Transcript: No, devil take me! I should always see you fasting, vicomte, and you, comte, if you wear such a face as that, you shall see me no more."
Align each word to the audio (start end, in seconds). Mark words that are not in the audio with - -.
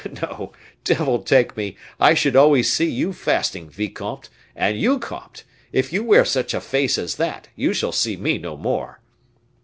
No, 0.23 0.51
devil 0.83 1.19
take 1.21 1.55
me! 1.55 1.77
I 1.99 2.15
should 2.15 2.35
always 2.35 2.73
see 2.73 2.89
you 2.89 3.13
fasting, 3.13 3.69
vicomte, 3.69 4.29
and 4.55 4.75
you, 4.75 4.97
comte, 4.97 5.43
if 5.71 5.93
you 5.93 6.03
wear 6.03 6.25
such 6.25 6.55
a 6.55 6.59
face 6.59 6.97
as 6.97 7.17
that, 7.17 7.49
you 7.55 7.71
shall 7.71 7.91
see 7.91 8.17
me 8.17 8.39
no 8.39 8.57
more." 8.57 8.99